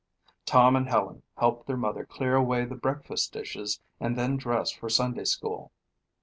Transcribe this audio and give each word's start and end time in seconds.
Tom 0.47 0.75
and 0.75 0.89
Helen 0.89 1.21
helped 1.37 1.67
their 1.67 1.77
mother 1.77 2.05
clear 2.07 2.33
away 2.35 2.65
the 2.65 2.73
breakfast 2.73 3.33
dishes 3.33 3.79
and 3.99 4.17
then 4.17 4.35
dressed 4.35 4.79
for 4.79 4.89
Sunday 4.89 5.25
school. 5.25 5.71